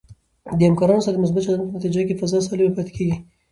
[0.57, 3.15] د همکارانو سره د مثبت چلند په نتیجه کې فضا سالمه پاتې کېږي.